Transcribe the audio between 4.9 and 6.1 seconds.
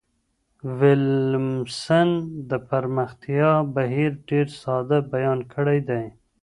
بیان کړی دی.